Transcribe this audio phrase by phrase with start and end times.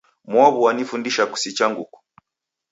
[0.31, 1.99] Mwaw'u wanifundisha kusicha nguku.